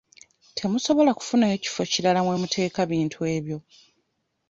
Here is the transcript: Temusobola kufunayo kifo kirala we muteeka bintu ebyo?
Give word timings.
Temusobola 0.57 1.11
kufunayo 1.19 1.55
kifo 1.63 1.83
kirala 1.91 2.19
we 2.27 2.33
muteeka 2.41 2.79
bintu 2.91 3.17
ebyo? 3.35 3.57